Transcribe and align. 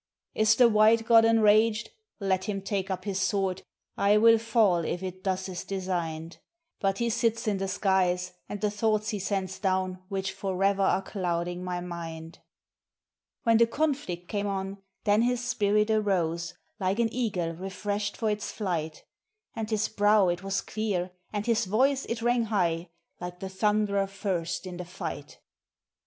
"Is 0.33 0.55
the 0.55 0.67
White 0.67 1.05
God 1.05 1.25
enraged? 1.25 1.91
Let 2.19 2.45
him 2.45 2.63
take 2.63 2.89
up 2.89 3.05
his 3.05 3.21
sword, 3.21 3.61
I 3.95 4.17
will 4.17 4.39
fall 4.39 4.77
if 4.83 5.03
it 5.03 5.23
thus 5.23 5.47
is 5.47 5.63
designed; 5.63 6.39
But 6.79 6.97
he 6.97 7.07
sits 7.11 7.47
in 7.47 7.57
the 7.59 7.67
skies, 7.67 8.33
and 8.49 8.59
the 8.61 8.71
thoughts 8.71 9.09
he 9.09 9.19
sends 9.19 9.59
down 9.59 10.01
which 10.09 10.31
forever 10.31 10.81
are 10.81 11.03
clouding 11.03 11.63
my 11.63 11.81
mind." 11.81 12.39
When 13.43 13.57
the 13.57 13.67
conflict 13.67 14.27
came 14.27 14.47
on, 14.47 14.79
then 15.03 15.21
his 15.21 15.45
spirit 15.47 15.91
arose 15.91 16.55
like 16.79 16.97
an 16.97 17.13
eagle 17.13 17.51
refreshed 17.53 18.17
for 18.17 18.31
its 18.31 18.51
flight; 18.51 19.03
And 19.55 19.69
his 19.69 19.87
brow 19.87 20.29
it 20.29 20.41
was 20.41 20.61
clear, 20.61 21.11
and 21.31 21.45
his 21.45 21.65
voice 21.65 22.05
it 22.05 22.23
rang 22.23 22.45
high, 22.45 22.89
like 23.19 23.39
the 23.39 23.49
thunderer 23.49 24.07
first 24.07 24.65
in 24.65 24.77
the 24.77 24.83
fight. 24.85 25.37